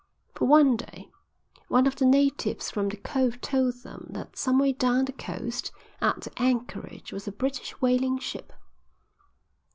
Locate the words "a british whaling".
7.27-8.17